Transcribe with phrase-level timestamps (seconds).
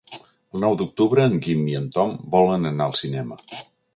[0.53, 3.41] El nou d'octubre en Guim i en Tom volen anar al cinema.